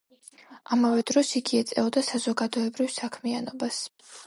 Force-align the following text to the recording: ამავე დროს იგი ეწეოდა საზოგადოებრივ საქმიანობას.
ამავე 0.75 1.03
დროს 1.11 1.33
იგი 1.41 1.59
ეწეოდა 1.61 2.03
საზოგადოებრივ 2.09 2.91
საქმიანობას. 2.97 3.83